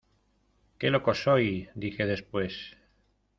[0.79, 1.69] ¡Qué loco soy!
[1.75, 2.75] dije después.